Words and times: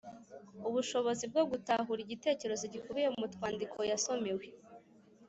Ubushobozi 0.67 1.23
bwo 1.31 1.43
gutahura 1.51 1.99
igitekerezo 2.03 2.65
gikubiye 2.73 3.07
mu 3.19 3.25
twandiko 3.33 3.77
yasomewe. 3.91 4.45